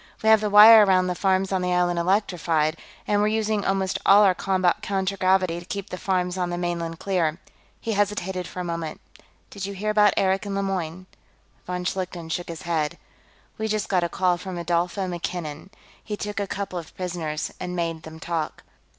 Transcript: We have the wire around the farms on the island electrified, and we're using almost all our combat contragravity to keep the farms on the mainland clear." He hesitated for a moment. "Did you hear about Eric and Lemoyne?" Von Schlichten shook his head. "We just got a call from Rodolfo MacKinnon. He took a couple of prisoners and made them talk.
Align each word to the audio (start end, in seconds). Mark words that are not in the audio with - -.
We 0.23 0.29
have 0.29 0.41
the 0.41 0.49
wire 0.49 0.83
around 0.83 1.05
the 1.05 1.13
farms 1.13 1.51
on 1.51 1.61
the 1.61 1.73
island 1.75 1.99
electrified, 1.99 2.75
and 3.07 3.21
we're 3.21 3.27
using 3.27 3.63
almost 3.63 3.99
all 4.03 4.23
our 4.23 4.33
combat 4.33 4.77
contragravity 4.81 5.59
to 5.59 5.65
keep 5.67 5.91
the 5.91 5.97
farms 5.99 6.39
on 6.39 6.49
the 6.49 6.57
mainland 6.57 6.97
clear." 6.97 7.37
He 7.79 7.91
hesitated 7.91 8.47
for 8.47 8.59
a 8.59 8.63
moment. 8.63 8.99
"Did 9.51 9.67
you 9.67 9.75
hear 9.75 9.91
about 9.91 10.15
Eric 10.17 10.47
and 10.47 10.55
Lemoyne?" 10.55 11.05
Von 11.67 11.85
Schlichten 11.85 12.29
shook 12.31 12.49
his 12.49 12.63
head. 12.63 12.97
"We 13.59 13.67
just 13.67 13.89
got 13.89 14.03
a 14.03 14.09
call 14.09 14.37
from 14.39 14.57
Rodolfo 14.57 15.07
MacKinnon. 15.07 15.69
He 16.03 16.17
took 16.17 16.39
a 16.39 16.47
couple 16.47 16.79
of 16.79 16.97
prisoners 16.97 17.53
and 17.59 17.75
made 17.75 18.01
them 18.01 18.19
talk. 18.19 18.63